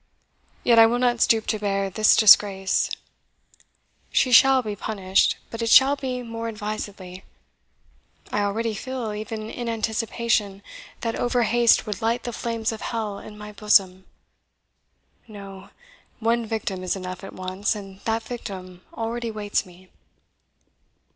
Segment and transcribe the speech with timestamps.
[0.63, 2.89] Yet I will not stoop to bear this disgrace.
[4.11, 7.23] She shall be punished, but it shall be more advisedly.
[8.31, 10.63] I already feel, even in anticipation,
[11.01, 14.05] that over haste would light the flames of hell in my bosom.
[15.27, 15.69] No
[16.19, 19.89] one victim is enough at once, and that victim already waits me."